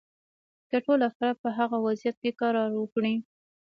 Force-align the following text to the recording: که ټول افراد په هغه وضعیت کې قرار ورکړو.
که 0.69 0.77
ټول 0.85 0.99
افراد 1.09 1.35
په 1.43 1.49
هغه 1.57 1.77
وضعیت 1.85 2.15
کې 2.21 2.31
قرار 2.41 2.69
ورکړو. 2.75 3.15